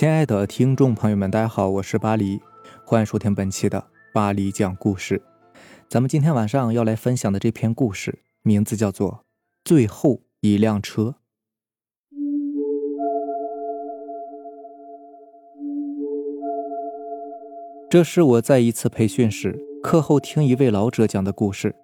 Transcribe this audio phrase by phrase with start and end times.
[0.00, 2.40] 亲爱的听众朋友们，大家好，我是巴黎，
[2.86, 3.84] 欢迎收听本期的
[4.14, 5.20] 巴黎讲故事。
[5.90, 9.10] 咱们今天晚上要来分享的这篇故事，名字叫做
[9.62, 11.02] 《最后一辆车》。
[17.90, 21.76] 这是我在一次培训时课后听一位老者讲的故事。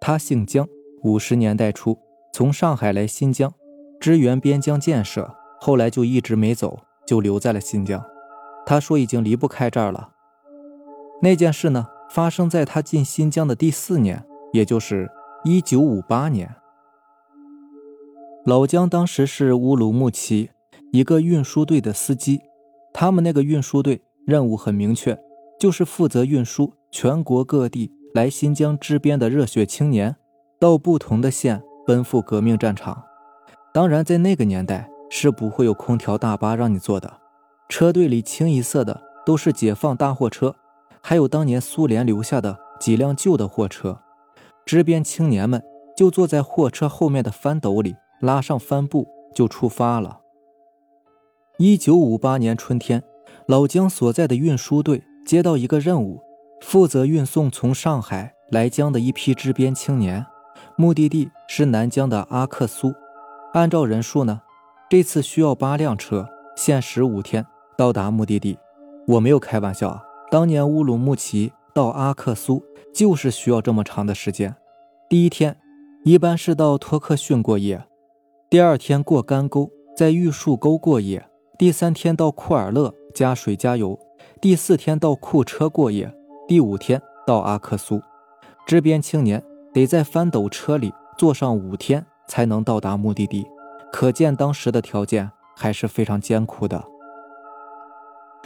[0.00, 0.68] 他姓姜，
[1.02, 1.98] 五十年代初
[2.32, 3.52] 从上海来新疆
[3.98, 6.78] 支援边疆建设，后来就一直没走。
[7.06, 8.04] 就留在了新疆。
[8.66, 10.10] 他说已经离不开这儿了。
[11.22, 15.10] 那件事呢，发生在他进新疆的第四年，也就是
[15.44, 16.54] 一九五八年。
[18.44, 20.50] 老姜当时是乌鲁木齐
[20.92, 22.40] 一个运输队的司机，
[22.92, 25.18] 他们那个运输队任务很明确，
[25.58, 30.16] 就是负责运输全国各地来新疆支边的热血青年，
[30.58, 33.04] 到不同的县奔赴革命战场。
[33.72, 34.90] 当然，在那个年代。
[35.16, 37.20] 是不会有空调大巴让你坐的，
[37.68, 40.56] 车队里清一色的都是解放大货车，
[41.00, 44.00] 还有当年苏联留下的几辆旧的货车。
[44.66, 45.62] 支边青年们
[45.96, 50.18] 就坐在货车后面的翻斗里，拉上帆布就出发了。
[51.58, 53.00] 一九五八年春天，
[53.46, 56.20] 老姜所在的运输队接到一个任务，
[56.60, 60.26] 负责运送从上海来疆的一批支边青年，
[60.76, 62.92] 目的地是南疆的阿克苏。
[63.52, 64.40] 按照人数呢？
[64.94, 67.44] 这次需要八辆车，限时五天
[67.76, 68.56] 到达目的地。
[69.08, 70.00] 我没有开玩笑啊！
[70.30, 72.62] 当年乌鲁木齐到阿克苏
[72.94, 74.54] 就是需要这么长的时间。
[75.10, 75.56] 第一天
[76.04, 77.84] 一般是到托克逊过夜，
[78.48, 81.28] 第二天过干沟，在玉树沟过夜，
[81.58, 83.98] 第三天到库尔勒加水加油，
[84.40, 86.14] 第四天到库车过夜，
[86.46, 88.00] 第五天到阿克苏。
[88.64, 93.44] 支边青年得在翻斗车里坐上五天才能到达目的地。
[93.94, 96.84] 可见当时的条件还是非常艰苦的。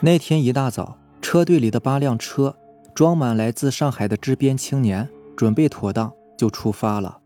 [0.02, 2.54] 那天一大早，车队里的八辆车
[2.94, 7.20] 装满来自上海的支边青年，准备妥当就出发了。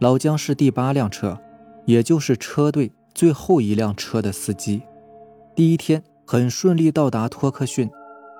[0.00, 1.40] 老姜是第八辆车，
[1.86, 4.82] 也就是车队最后一辆车的司机。
[5.56, 7.90] 第一天很顺利到达托克逊，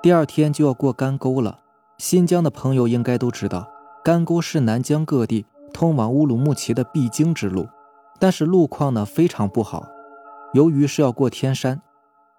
[0.02, 1.60] 第二天就要过干沟了。
[1.96, 3.66] 新疆的朋友应该都知道，
[4.04, 7.66] 干沟是南疆各地通往乌鲁木齐的必经之路。
[8.18, 9.86] 但是路况呢非常不好，
[10.54, 11.82] 由于是要过天山，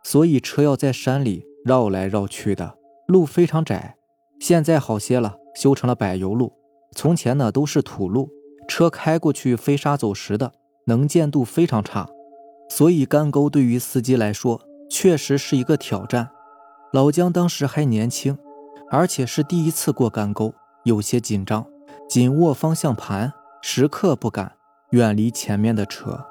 [0.03, 2.75] 所以车要在山里绕来绕去的，
[3.07, 3.95] 路非常窄。
[4.39, 6.53] 现在好些了，修成了柏油路。
[6.95, 8.29] 从前呢都是土路，
[8.67, 10.51] 车开过去飞沙走石的，
[10.85, 12.07] 能见度非常差。
[12.69, 16.29] 所以干沟对于司机来说确实是一个挑战。
[16.91, 18.37] 老姜当时还年轻，
[18.91, 20.53] 而且是第一次过干沟，
[20.83, 21.65] 有些紧张，
[22.07, 24.53] 紧握方向盘，时刻不敢。
[24.93, 26.23] 远离前面的车，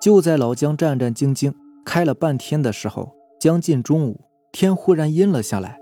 [0.00, 1.52] 就在老姜战战兢兢
[1.84, 4.20] 开了半天的时候，将近中午，
[4.52, 5.80] 天忽然阴了下来。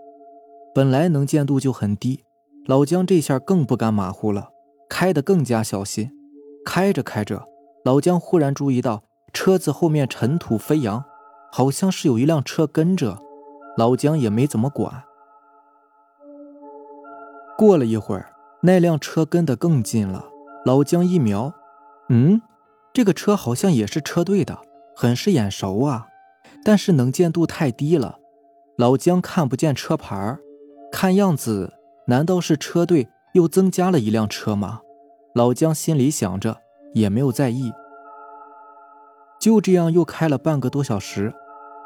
[0.75, 2.25] 本来能见度就很低，
[2.65, 4.49] 老姜这下更不敢马虎了，
[4.89, 6.11] 开得更加小心。
[6.65, 7.45] 开着开着，
[7.85, 9.03] 老姜忽然注意到
[9.35, 11.05] 车子后面尘土飞扬，
[11.53, 13.19] 好像是有一辆车跟着。
[13.77, 15.05] 老姜也没怎么管。
[17.59, 18.33] 过了一会儿，
[18.63, 20.25] 那辆车跟得更近了，
[20.65, 21.53] 老姜一瞄。
[22.09, 22.41] 嗯，
[22.93, 24.59] 这个车好像也是车队的，
[24.95, 26.09] 很是眼熟啊。
[26.65, 28.19] 但是能见度太低了，
[28.77, 30.39] 老姜看不见车牌
[30.91, 31.75] 看样子，
[32.07, 34.81] 难道是车队又增加了一辆车吗？
[35.35, 36.59] 老姜心里想着，
[36.95, 37.73] 也没有在意。
[39.41, 41.35] 就这样又开了半个多小时，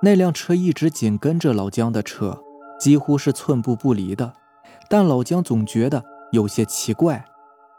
[0.03, 2.39] 那辆车一直紧跟着老姜的车，
[2.79, 4.33] 几乎是寸步不离的。
[4.89, 7.25] 但老姜总觉得有些奇怪，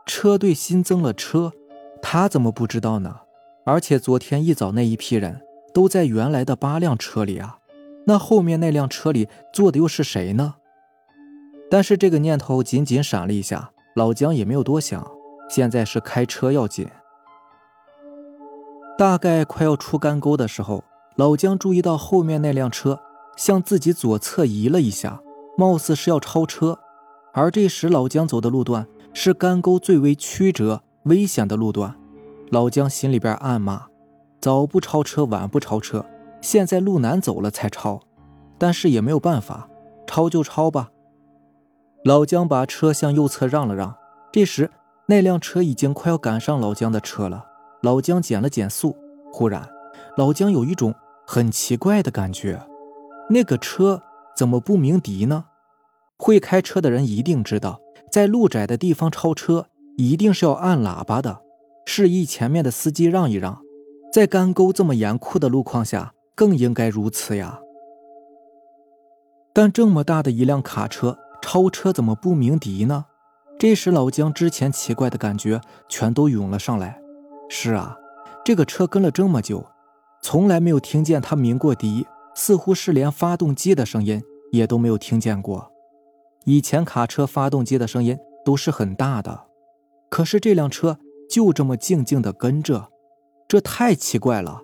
[0.05, 1.53] 车队新增了车。
[2.01, 3.21] 他怎么不知道呢？
[3.65, 5.41] 而且昨天一早那一批人
[5.73, 7.59] 都在原来的八辆车里啊，
[8.05, 10.55] 那后面那辆车里坐的又是谁呢？
[11.69, 15.05] 但是这个念头仅仅闪了一下，老姜也没有多想。
[15.49, 16.87] 现在是开车要紧。
[18.97, 20.83] 大概快要出干沟的时候，
[21.15, 22.99] 老姜注意到后面那辆车
[23.37, 25.21] 向自己左侧移了一下，
[25.57, 26.79] 貌似是要超车。
[27.33, 30.81] 而这时老姜走的路段是干沟最为曲折。
[31.09, 31.95] 危险的路段，
[32.51, 33.87] 老姜心里边暗骂：
[34.39, 36.05] 早不超车，晚不超车，
[36.39, 37.99] 现在路难走了才超。
[38.59, 39.67] 但是也没有办法，
[40.05, 40.91] 超就超吧。
[42.03, 43.95] 老姜把车向右侧让了让。
[44.31, 44.69] 这时，
[45.07, 47.47] 那辆车已经快要赶上老姜的车了。
[47.81, 48.95] 老姜减了减速，
[49.33, 49.67] 忽然，
[50.15, 50.93] 老姜有一种
[51.25, 52.61] 很奇怪的感觉：
[53.31, 54.03] 那个车
[54.35, 55.45] 怎么不鸣笛呢？
[56.17, 57.79] 会开车的人一定知道，
[58.11, 59.65] 在路窄的地方超车。
[59.99, 61.41] 一定是要按喇叭的，
[61.85, 63.61] 示意前面的司机让一让。
[64.13, 67.59] 在干沟这么严酷的路况下，更应该如此呀。
[69.51, 73.07] 但这么大的一辆卡车，超车怎么不鸣笛呢？
[73.59, 75.59] 这时老姜之前奇怪的感觉
[75.89, 76.97] 全都涌了上来。
[77.49, 77.97] 是啊，
[78.45, 79.65] 这个车跟了这么久，
[80.21, 84.23] 从来没有听见它鸣过笛，似乎是连发动机的声音
[84.53, 85.69] 也都没有听见过。
[86.45, 89.47] 以前卡车发动机的声音都是很大的，
[90.09, 90.97] 可是这辆车
[91.29, 92.89] 就这么静静的跟着，
[93.47, 94.61] 这太奇怪了。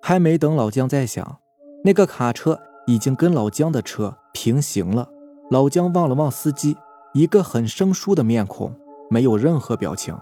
[0.00, 1.38] 还没等老姜在想，
[1.84, 5.08] 那个卡车已经跟老姜的车平行了。
[5.50, 6.76] 老姜望了望司机，
[7.12, 8.74] 一个很生疏的面孔，
[9.10, 10.16] 没有任何表情，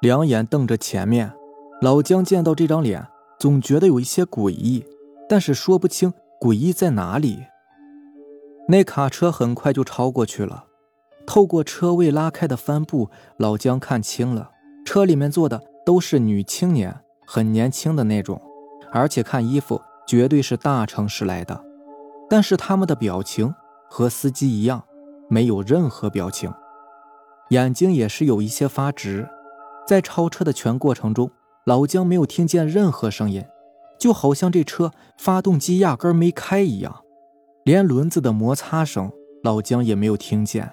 [0.00, 1.32] 两眼瞪着前面。
[1.80, 3.08] 老姜见到这张脸，
[3.38, 4.84] 总觉得有一些诡异，
[5.28, 7.44] 但是说不清诡异在哪里。
[8.68, 10.66] 那卡车很快就超过去了，
[11.26, 14.50] 透过车位拉开的帆布，老姜看清了，
[14.84, 18.40] 车里面坐的都是女青年，很年轻的那种。
[18.90, 21.64] 而且看衣服，绝对是大城市来的，
[22.28, 23.54] 但是他们的表情
[23.88, 24.84] 和司机一样，
[25.30, 26.52] 没有任何表情，
[27.48, 29.26] 眼睛也是有一些发直。
[29.86, 31.30] 在超车的全过程中，
[31.64, 33.44] 老姜没有听见任何声音，
[33.98, 37.00] 就好像这车发动机压根没开一样，
[37.64, 39.10] 连轮子的摩擦声
[39.42, 40.70] 老姜也没有听见。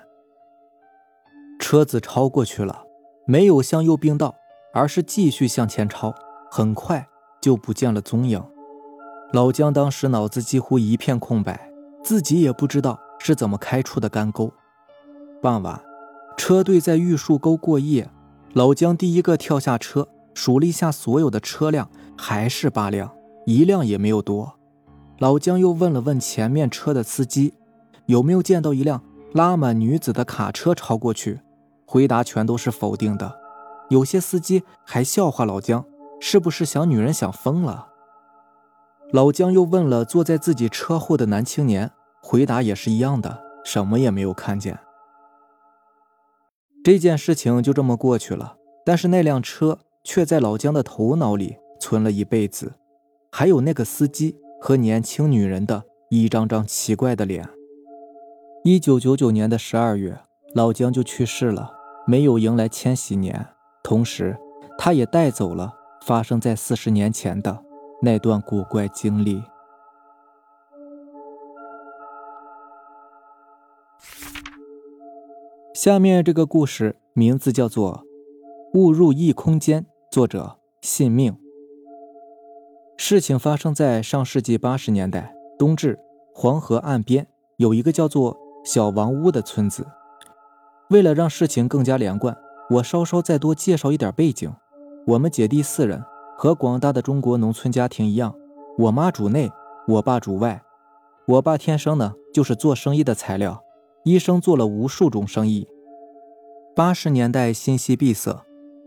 [1.59, 2.83] 车子超过去了，
[3.27, 4.33] 没有向右并道，
[4.73, 6.15] 而是继续向前超，
[6.49, 7.05] 很快。
[7.41, 8.43] 就不见了踪影。
[9.31, 11.71] 老姜当时脑子几乎一片空白，
[12.03, 14.51] 自己也不知道是怎么开出的干沟。
[15.41, 15.81] 傍晚，
[16.35, 18.09] 车队在玉树沟过夜，
[18.51, 23.09] 老姜第一个跳下车，数了一下所有的车辆，还是八辆，
[23.45, 24.59] 一辆也没有多。
[25.19, 27.53] 老姜又问了问前面车的司机，
[28.07, 29.01] 有没有见到一辆
[29.31, 31.39] 拉满女子的卡车超过去，
[31.91, 33.39] 回答全都是否定的。
[33.89, 35.83] 有些司机还笑话老姜。
[36.21, 37.87] 是不是想女人想疯了？
[39.13, 41.89] 老姜又问了坐在自己车后的男青年，
[42.21, 44.77] 回答也是一样的，什么也没有看见。
[46.83, 52.73] 这件事情就这么过去了，但是那辆车却在老姜的头脑里存了一辈子，
[53.31, 57.47] 还有那个司机和年轻女人的一张张奇怪的脸。
[58.65, 60.19] 一九九九年的十二月，
[60.53, 61.71] 老姜就去世了，
[62.09, 63.49] 没有迎来千禧年，
[63.83, 64.35] 同时
[64.79, 65.75] 他也带走了。
[66.03, 67.63] 发生在四十年前的
[68.01, 69.43] 那段古怪经历。
[75.75, 78.03] 下面这个故事名字叫做
[78.79, 81.37] 《误入异空间》，作者信命。
[82.97, 85.99] 事情发生在上世纪八十年代，冬至，
[86.33, 87.27] 黄河岸边
[87.57, 88.35] 有一个叫做
[88.65, 89.85] 小王屋的村子。
[90.89, 92.35] 为了让事情更加连贯，
[92.67, 94.51] 我稍稍再多介绍一点背景。
[95.05, 96.03] 我们姐弟四人
[96.35, 98.33] 和广大的中国农村家庭一样，
[98.75, 99.51] 我妈主内，
[99.87, 100.61] 我爸主外。
[101.27, 103.63] 我爸天生呢就是做生意的材料，
[104.03, 105.67] 一生做了无数种生意。
[106.75, 108.43] 八十年代信息闭塞，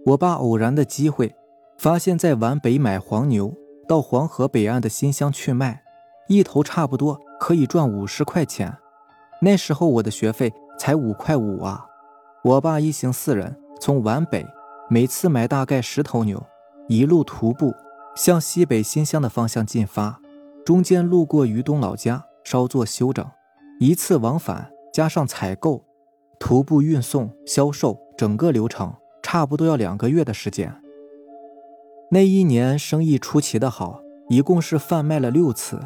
[0.06, 1.32] 我爸偶然的机会
[1.78, 3.54] 发现，在皖北买黄牛
[3.86, 5.84] 到黄河北岸的新乡去卖，
[6.28, 8.76] 一头差不多可以赚五十块钱。
[9.40, 11.86] 那时候我的学费才五块五啊！
[12.44, 14.44] 我爸一行四人从皖北。
[14.90, 16.44] 每次买大概十头牛，
[16.88, 17.72] 一路徒步
[18.16, 20.20] 向西北新乡的方向进发，
[20.66, 23.24] 中间路过于东老家，稍作休整。
[23.78, 25.84] 一次往返加上采购、
[26.40, 30.74] 徒步运送、销售，整个流程差不多要两个月的时间。
[32.10, 35.80] 那一年生意出奇的好，一共是贩卖了六次。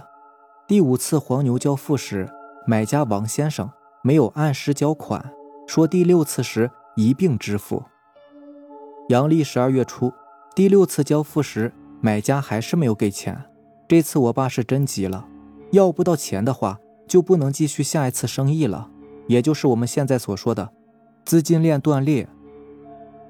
[0.66, 2.28] 第五次黄牛交付时，
[2.66, 3.70] 买家王先生
[4.02, 5.32] 没有按时交款，
[5.66, 7.82] 说第六次时一并支付。
[9.08, 10.12] 阳历十二月初，
[10.54, 13.44] 第六次交付时，买家还是没有给钱。
[13.88, 15.26] 这次我爸是真急了，
[15.72, 18.90] 要不到钱的话，就不能继续下一次生意了，
[19.28, 20.72] 也就是我们现在所说的
[21.24, 22.28] 资金链断裂。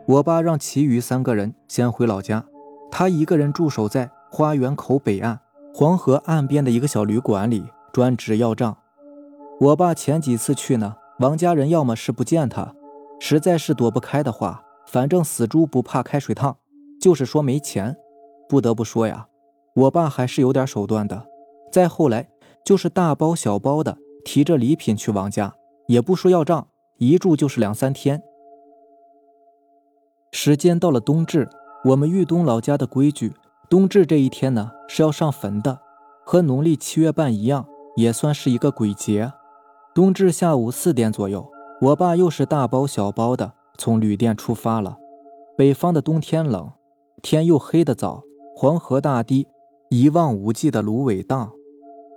[0.07, 2.45] 我爸让其余三个人先回老家，
[2.91, 5.41] 他一个人驻守在花园口北岸
[5.75, 8.77] 黄河岸边的一个小旅馆里，专职要账。
[9.61, 12.75] 我爸前几次去呢，王家人要么是不见他，
[13.19, 14.63] 实在是躲不开的话。
[14.87, 16.57] 反正死猪不怕开水烫，
[17.01, 17.97] 就是说没钱。
[18.49, 19.27] 不得不说呀，
[19.75, 21.27] 我爸还是有点手段的。
[21.73, 22.29] 再后来，
[22.65, 25.53] 就是大包小包的提着礼品去王家，
[25.89, 26.69] 也不说要账，
[26.99, 28.23] 一住就是两三天。
[30.31, 31.49] 时间到了冬至，
[31.87, 33.33] 我们豫东老家的规矩，
[33.69, 35.81] 冬至这一天呢是要上坟的，
[36.25, 39.33] 和农历七月半一样，也算是一个鬼节。
[39.97, 41.51] 冬至下午四点左右，
[41.81, 43.55] 我爸又是大包小包的。
[43.79, 44.99] 从旅店出发了。
[45.57, 46.71] 北方的冬天冷，
[47.23, 48.23] 天又黑得早，
[48.55, 49.49] 黄河大堤
[49.89, 51.51] 一望无际的芦苇荡。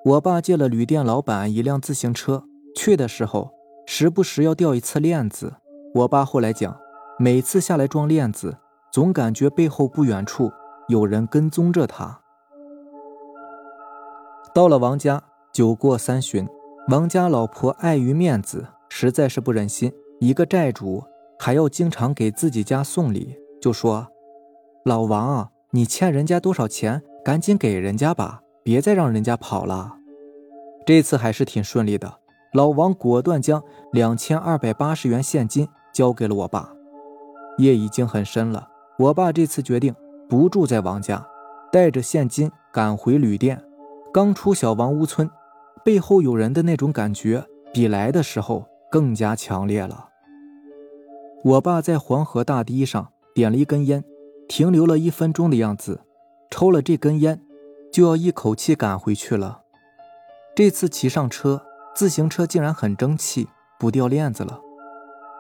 [0.04, 2.44] 我爸借了旅店老板一辆自行车，
[2.76, 3.50] 去的时候
[3.86, 5.54] 时不时要掉一次链子。
[5.96, 6.78] 我爸后来讲，
[7.18, 8.58] 每次下来装链子，
[8.92, 10.52] 总感觉背后不远处
[10.90, 12.20] 有人跟踪着他。
[14.54, 16.46] 到了王家，酒过三巡，
[16.90, 21.04] 王家老婆碍于面子，实在是不忍心一个债主
[21.38, 24.08] 还要经常给自己家送礼，就说
[24.86, 29.98] ：“老王，你欠人家多少钱，赶紧给人家吧，别再让人家跑了。”
[30.84, 32.12] 这次还是挺顺利的，
[32.54, 36.74] 老王果断将两千二百八十元现金交给了我爸。
[37.60, 38.68] 夜已经很深了，
[38.98, 39.94] 我爸这次决定
[40.28, 41.24] 不住在王家，
[41.72, 43.62] 带着现金赶回旅店。
[44.12, 45.30] 刚出小王屋村，
[45.84, 50.10] 背后有人的那种感觉比来的时候更加强烈了。
[51.44, 54.04] 我爸在黄河大堤上点了一根烟，
[54.48, 56.02] 停留了一分钟的样子，
[56.50, 57.42] 抽了这根烟，
[57.92, 59.62] 就要一口气赶回去了。
[60.56, 61.62] 这次骑上车，
[61.96, 63.48] 自行车竟然很争气，
[63.80, 64.60] 不掉链子了。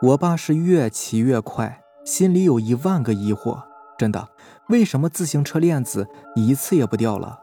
[0.01, 3.61] 我爸是越骑越快，心里有一万个疑惑，
[3.97, 4.29] 真的，
[4.69, 7.39] 为什么自行车链子一次也不掉了？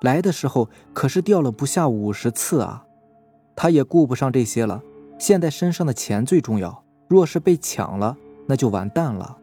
[0.00, 2.84] 来的时候可是掉了不下五十次啊！
[3.54, 4.82] 他也顾不上这些了，
[5.18, 6.82] 现在身上的钱最重要。
[7.08, 8.16] 若是被抢了，
[8.46, 9.36] 那就完蛋了。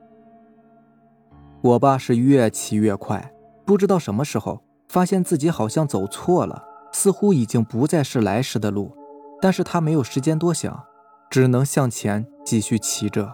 [1.62, 3.32] 我爸是越骑越快，
[3.66, 8.96] 不知道什么时候发现自己好像走错了，似乎已经不再是来时的路。
[9.40, 10.84] 但是他没有时间多想，
[11.30, 13.32] 只能向前继续骑着。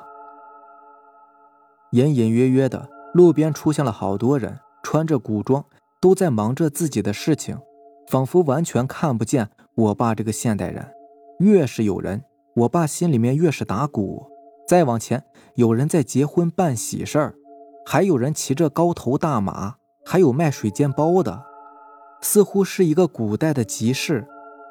[1.91, 5.63] 隐隐约约的，路边出现了好多人，穿着古装。
[6.03, 7.57] 都在忙着自己的事情，
[8.09, 10.85] 仿佛完全看不见我爸这个现代人。
[11.39, 12.25] 越是有人，
[12.57, 14.29] 我爸心里面越是打鼓。
[14.67, 15.23] 再往前，
[15.55, 17.35] 有人在结婚办喜事儿，
[17.85, 21.41] 还有人骑着高头大马，还有卖水煎包的，
[22.19, 24.27] 似乎是一个古代的集市。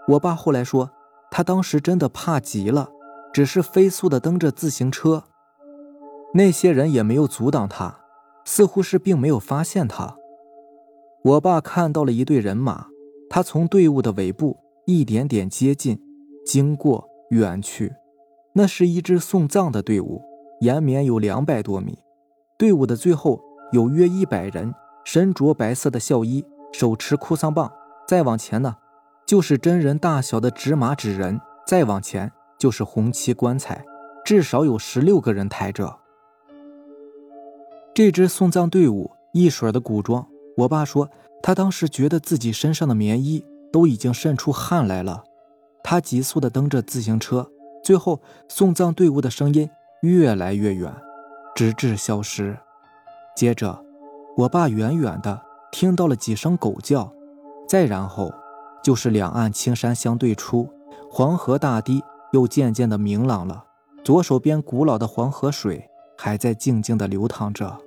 [0.09, 0.91] 我爸后来说，
[1.31, 2.91] 他当时真的怕极了，
[3.33, 5.25] 只是飞速的蹬着自行车，
[6.35, 8.01] 那些人也没有阻挡他，
[8.45, 10.19] 似乎是并没有发现他。
[11.25, 12.87] 我爸看到了一队人马，
[13.31, 16.01] 他从队伍的尾部一点点接近，
[16.45, 17.95] 经过远去。
[18.55, 20.21] 那是一支送葬的队伍，
[20.61, 21.97] 延绵有两百多米。
[22.59, 24.75] 队伍的最后有约一百人，
[25.05, 27.73] 身着白色的孝衣，手持哭丧棒。
[28.09, 28.77] 再往前呢，
[29.25, 31.41] 就是真人大小的纸马纸人。
[31.65, 33.85] 再往前就是红漆棺材，
[34.25, 36.01] 至少有十六个人抬着。
[37.95, 40.27] 这支送葬队伍一水的古装。
[40.57, 41.09] 我爸说，
[41.43, 45.25] 他当时觉得自己身上的棉衣都已经渗出汗来了。
[45.83, 47.51] 他急速地蹬着自行车，
[47.83, 49.69] 最后送葬队伍的声音
[50.03, 50.95] 越来越远，
[51.55, 52.57] 直至消失。
[53.35, 53.85] 接着，
[54.37, 55.41] 我爸远远地
[55.73, 57.13] 听到了几声狗叫，
[57.67, 58.33] 再然后
[58.85, 60.69] 就是两岸青山相对出，
[61.11, 63.65] 黄河大堤又渐渐地明朗了。
[64.05, 67.79] 左手边古老的黄河水还在静静地流淌着。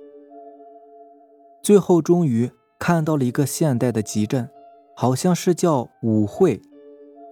[1.62, 4.48] 最后，终于看到了一个现代的集镇，
[4.94, 6.60] 好像是叫舞会。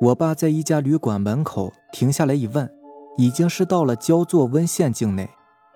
[0.00, 2.70] 我爸在一家旅馆门口停下来一问，
[3.16, 5.28] 已经是到了焦作温县境内。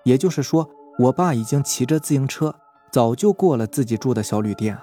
[0.03, 2.55] 也就是说，我爸已经骑着自行车，
[2.91, 4.77] 早就过了自己住的小旅店。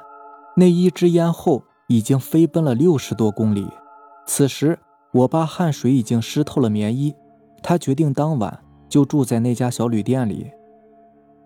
[0.56, 3.68] 那一支烟后已经飞奔了六十多公里。
[4.26, 4.78] 此时，
[5.12, 7.14] 我爸汗水已经湿透了棉衣，
[7.62, 10.50] 他决定当晚就住在那家小旅店里。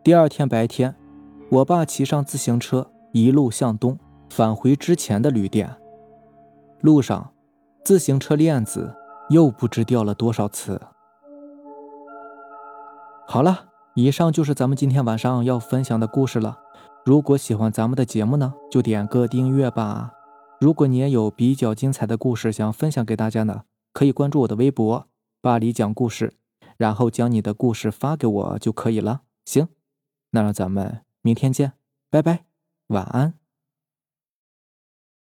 [0.05, 0.95] 第二天白天。
[1.51, 3.99] 我爸骑上自行车，一路向东
[4.31, 5.77] 返回之前的旅店。
[6.81, 7.33] 路上，
[7.85, 8.95] 自行车链子
[9.29, 10.81] 又不知掉了多少次。
[13.27, 16.59] 好了，以上就是咱们今天晚上要分享的故事了。
[17.05, 20.13] 如果喜欢咱们的节目呢，就点个订阅吧。
[20.61, 23.63] 如果你也有比较精彩的故事想分享给大家呢，
[23.93, 25.07] 可以关注我的微博
[25.41, 26.35] “巴黎讲故事”，
[26.77, 29.23] 然后将你的故事发给我就可以了。
[29.45, 29.69] 行，
[30.31, 31.01] 那让咱们。
[31.23, 31.73] 明天见，
[32.11, 32.45] 拜拜，
[32.91, 33.40] 晚安。